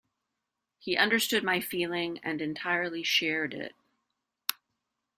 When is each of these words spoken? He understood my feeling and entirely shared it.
He 0.79 0.97
understood 0.97 1.43
my 1.43 1.59
feeling 1.59 2.17
and 2.23 2.41
entirely 2.41 3.03
shared 3.03 3.53
it. 3.53 3.75